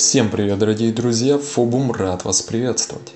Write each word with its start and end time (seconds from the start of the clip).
Всем 0.00 0.30
привет, 0.30 0.58
дорогие 0.58 0.94
друзья! 0.94 1.36
Фобум 1.36 1.92
рад 1.92 2.24
вас 2.24 2.40
приветствовать. 2.40 3.12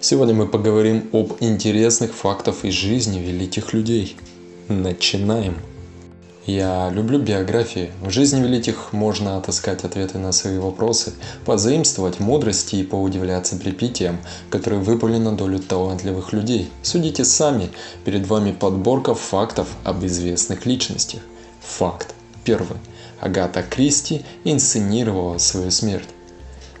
Сегодня 0.00 0.32
мы 0.32 0.48
поговорим 0.48 1.06
об 1.12 1.34
интересных 1.40 2.14
фактах 2.14 2.64
из 2.64 2.72
жизни 2.72 3.18
великих 3.18 3.74
людей. 3.74 4.16
Начинаем! 4.68 5.58
Я 6.46 6.88
люблю 6.88 7.18
биографии. 7.18 7.90
В 8.00 8.08
жизни 8.08 8.40
великих 8.40 8.94
можно 8.94 9.36
отыскать 9.36 9.84
ответы 9.84 10.16
на 10.16 10.32
свои 10.32 10.56
вопросы, 10.56 11.12
позаимствовать 11.44 12.20
мудрости 12.20 12.76
и 12.76 12.84
поудивляться 12.84 13.56
припитиям, 13.56 14.18
которые 14.48 14.80
выпали 14.80 15.18
на 15.18 15.36
долю 15.36 15.58
талантливых 15.58 16.32
людей. 16.32 16.70
Судите 16.82 17.26
сами, 17.26 17.68
перед 18.06 18.26
вами 18.26 18.52
подборка 18.52 19.14
фактов 19.14 19.68
об 19.84 20.02
известных 20.06 20.64
личностях. 20.64 21.20
Факт. 21.60 22.14
Первый. 22.44 22.78
Агата 23.20 23.62
Кристи 23.62 24.24
инсценировала 24.44 25.38
свою 25.38 25.70
смерть. 25.70 26.08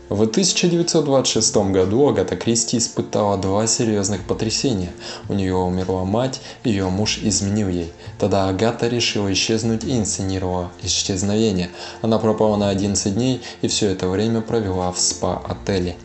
В 0.08 0.22
1926 0.22 1.56
году 1.70 2.08
Агата 2.08 2.34
Кристи 2.34 2.78
испытала 2.78 3.36
два 3.36 3.66
серьезных 3.66 4.22
потрясения. 4.22 4.90
У 5.28 5.34
нее 5.34 5.54
умерла 5.54 6.04
мать, 6.04 6.40
ее 6.64 6.88
муж 6.88 7.18
изменил 7.22 7.68
ей. 7.68 7.92
Тогда 8.18 8.48
Агата 8.48 8.88
решила 8.88 9.30
исчезнуть 9.30 9.84
и 9.84 9.98
инсценировала 9.98 10.70
исчезновение. 10.82 11.68
Она 12.00 12.18
пропала 12.18 12.56
на 12.56 12.70
11 12.70 13.14
дней 13.14 13.42
и 13.60 13.68
все 13.68 13.88
это 13.90 14.08
время 14.08 14.40
провела 14.40 14.92
в 14.92 14.98
спа-отеле. 14.98 15.96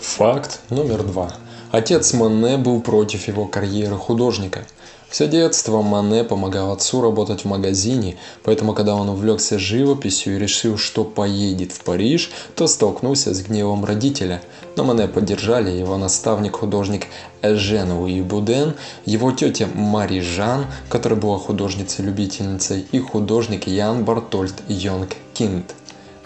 Факт 0.00 0.60
номер 0.68 1.04
два. 1.04 1.32
Отец 1.70 2.12
Мане 2.12 2.58
был 2.58 2.82
против 2.82 3.28
его 3.28 3.46
карьеры 3.46 3.96
художника– 3.96 4.66
все 5.08 5.26
детство 5.26 5.80
Мане 5.80 6.22
помогал 6.22 6.70
отцу 6.70 7.00
работать 7.00 7.42
в 7.42 7.44
магазине, 7.46 8.18
поэтому 8.42 8.74
когда 8.74 8.94
он 8.94 9.08
увлекся 9.08 9.58
живописью 9.58 10.36
и 10.36 10.38
решил, 10.38 10.76
что 10.76 11.02
поедет 11.02 11.72
в 11.72 11.80
Париж, 11.80 12.30
то 12.54 12.66
столкнулся 12.66 13.32
с 13.32 13.40
гневом 13.40 13.86
родителя. 13.86 14.42
Но 14.76 14.84
Мане 14.84 15.08
поддержали 15.08 15.70
его 15.70 15.96
наставник-художник 15.96 17.06
Эжен 17.40 17.92
Луи 17.92 18.20
Буден, 18.20 18.74
его 19.06 19.32
тетя 19.32 19.66
Мари 19.74 20.20
Жан, 20.20 20.66
которая 20.90 21.18
была 21.18 21.38
художницей-любительницей, 21.38 22.86
и 22.92 22.98
художник 22.98 23.66
Ян 23.66 24.04
Бартольд 24.04 24.54
Йонг 24.68 25.16
Кинт, 25.32 25.74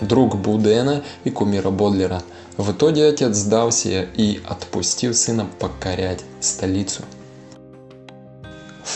друг 0.01 0.37
Будена 0.37 1.05
и 1.23 1.31
кумира 1.31 1.71
Бодлера. 1.71 2.21
В 2.57 2.73
итоге 2.73 3.07
отец 3.07 3.37
сдался 3.37 4.03
и 4.17 4.41
отпустил 4.45 5.15
сына 5.15 5.47
покорять 5.61 6.25
столицу. 6.41 7.03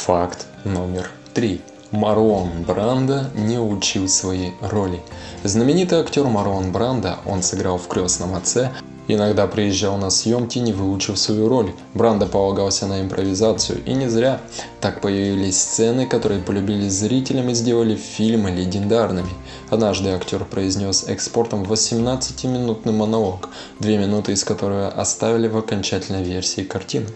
Факт 0.07 0.47
номер 0.63 1.11
три. 1.35 1.61
Марон 1.91 2.63
Бранда 2.63 3.29
не 3.35 3.59
учил 3.59 4.09
свои 4.09 4.51
роли. 4.61 5.03
Знаменитый 5.43 5.99
актер 5.99 6.27
Марон 6.27 6.71
Бранда, 6.71 7.17
он 7.27 7.43
сыграл 7.43 7.77
в 7.77 7.89
«Крестном 7.89 8.37
отце», 8.37 8.71
Иногда 9.09 9.47
приезжал 9.47 9.99
на 9.99 10.11
съемки, 10.11 10.59
не 10.59 10.73
выучив 10.73 11.17
свою 11.17 11.49
роль. 11.49 11.73
Бранда 11.95 12.27
полагался 12.27 12.89
на 12.89 13.01
импровизацию, 13.01 13.85
и 13.85 13.95
не 13.95 14.09
зря. 14.09 14.41
Так 14.81 15.01
появились 15.01 15.61
сцены, 15.61 16.07
которые 16.07 16.43
полюбились 16.43 16.93
зрителям 16.93 17.49
и 17.51 17.55
сделали 17.55 17.95
фильмы 17.95 18.51
легендарными. 18.51 19.31
Однажды 19.71 20.11
актер 20.11 20.45
произнес 20.45 21.05
экспортом 21.07 21.63
18-минутный 21.63 22.93
монолог, 22.93 23.49
две 23.79 23.97
минуты 23.97 24.33
из 24.33 24.43
которого 24.43 24.89
оставили 24.89 25.47
в 25.47 25.57
окончательной 25.57 26.25
версии 26.25 26.63
картины. 26.63 27.07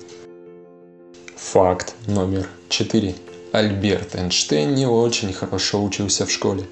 Факт 1.53 1.97
номер 2.07 2.49
4. 2.69 3.13
Альберт 3.51 4.15
Эйнштейн 4.15 4.73
не 4.73 4.87
очень 4.87 5.33
хорошо 5.33 5.83
учился 5.83 6.25
в 6.25 6.31
школе. 6.31 6.63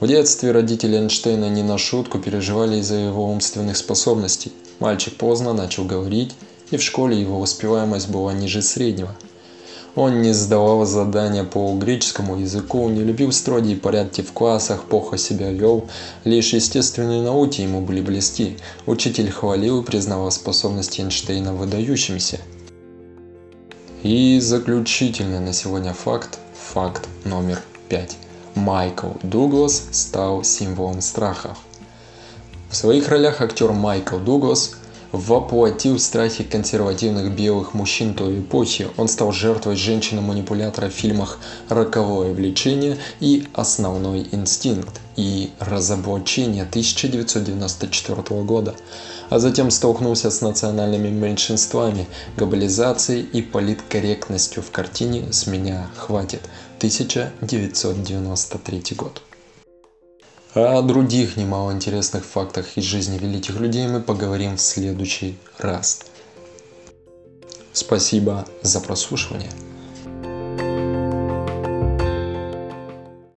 В 0.00 0.06
детстве 0.06 0.50
родители 0.50 0.96
Эйнштейна 0.96 1.50
не 1.50 1.62
на 1.62 1.76
шутку 1.76 2.18
переживали 2.18 2.78
из-за 2.78 2.94
его 2.94 3.30
умственных 3.30 3.76
способностей. 3.76 4.50
Мальчик 4.78 5.14
поздно 5.18 5.52
начал 5.52 5.84
говорить, 5.84 6.34
и 6.70 6.78
в 6.78 6.82
школе 6.82 7.20
его 7.20 7.38
успеваемость 7.38 8.08
была 8.08 8.32
ниже 8.32 8.62
среднего. 8.62 9.14
Он 9.94 10.22
не 10.22 10.32
сдавал 10.32 10.86
задания 10.86 11.44
по 11.44 11.70
греческому 11.74 12.40
языку, 12.40 12.88
не 12.88 13.04
любил 13.04 13.30
строгие 13.30 13.76
порядки 13.76 14.22
в 14.22 14.32
классах, 14.32 14.84
плохо 14.84 15.18
себя 15.18 15.52
вел. 15.52 15.86
Лишь 16.24 16.54
естественные 16.54 17.20
науки 17.20 17.60
ему 17.60 17.82
были 17.82 18.00
близки. 18.00 18.56
Учитель 18.86 19.30
хвалил 19.30 19.82
и 19.82 19.84
признавал 19.84 20.30
способности 20.30 21.02
Эйнштейна 21.02 21.52
выдающимися. 21.52 22.38
И 24.04 24.38
заключительный 24.38 25.40
на 25.40 25.52
сегодня 25.52 25.92
факт, 25.92 26.38
факт 26.54 27.08
номер 27.24 27.60
пять. 27.88 28.16
Майкл 28.54 29.08
Дуглас 29.24 29.88
стал 29.90 30.44
символом 30.44 31.00
страха. 31.00 31.56
В 32.70 32.76
своих 32.76 33.08
ролях 33.08 33.40
актер 33.40 33.72
Майкл 33.72 34.18
Дуглас 34.18 34.76
воплотил 35.12 35.98
страхи 35.98 36.44
консервативных 36.44 37.34
белых 37.34 37.74
мужчин 37.74 38.14
той 38.14 38.40
эпохи. 38.40 38.88
Он 38.96 39.08
стал 39.08 39.32
жертвой 39.32 39.76
женщины-манипулятора 39.76 40.88
в 40.88 40.92
фильмах 40.92 41.38
«Роковое 41.68 42.32
влечение» 42.32 42.98
и 43.20 43.46
«Основной 43.54 44.28
инстинкт» 44.32 45.00
и 45.16 45.50
«Разоблачение» 45.58 46.64
1994 46.64 48.42
года 48.42 48.74
а 49.30 49.38
затем 49.38 49.70
столкнулся 49.70 50.30
с 50.30 50.40
национальными 50.40 51.08
меньшинствами, 51.08 52.06
глобализацией 52.36 53.22
и 53.22 53.42
политкорректностью 53.42 54.62
в 54.62 54.70
картине 54.70 55.32
«С 55.32 55.46
меня 55.46 55.88
хватит» 55.96 56.42
1993 56.78 58.82
год. 58.96 59.22
О 60.54 60.80
других 60.82 61.36
немало 61.36 61.72
интересных 61.72 62.24
фактах 62.24 62.76
из 62.76 62.84
жизни 62.84 63.18
великих 63.18 63.60
людей 63.60 63.86
мы 63.86 64.00
поговорим 64.00 64.56
в 64.56 64.60
следующий 64.60 65.36
раз. 65.58 66.00
Спасибо 67.72 68.46
за 68.62 68.80
прослушивание. 68.80 69.50